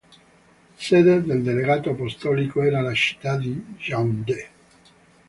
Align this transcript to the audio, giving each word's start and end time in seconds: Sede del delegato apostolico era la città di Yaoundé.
Sede 0.79 1.21
del 1.27 1.43
delegato 1.43 1.91
apostolico 1.91 2.63
era 2.63 2.81
la 2.81 2.91
città 2.95 3.37
di 3.37 3.75
Yaoundé. 3.77 4.49